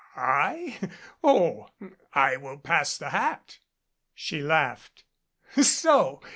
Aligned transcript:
"I 0.15 0.79
Oh, 1.23 1.69
I 2.11 2.35
will 2.35 2.57
pass 2.57 2.97
the 2.97 3.11
hat." 3.11 3.59
She 4.15 4.41
laughed. 4.41 5.03
"So 5.61 6.23